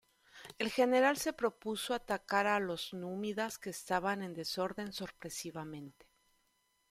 [0.57, 6.05] El general se propuso atacar a los númidas que estaban en desorden sorpresivamente.